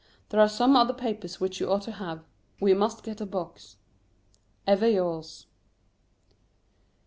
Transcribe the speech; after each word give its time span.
There 0.29 0.39
are 0.39 0.49
some 0.49 0.75
other 0.75 0.95
papers 0.95 1.39
which 1.39 1.59
you 1.59 1.69
ought 1.71 1.83
to 1.83 1.91
have. 1.91 2.23
We 2.59 2.73
must 2.73 3.03
get 3.03 3.21
a 3.21 3.25
box. 3.27 3.77
Ever 4.65 4.87
yours. 4.89 5.45